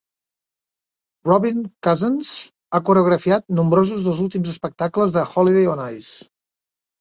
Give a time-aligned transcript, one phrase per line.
[1.27, 2.31] Robin Cousins
[2.71, 6.11] ha coreografiat nombrosos dels últims espectacles de Holiday on Ice.